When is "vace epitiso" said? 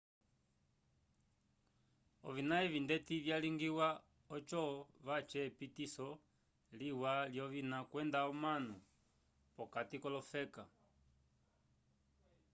5.07-6.07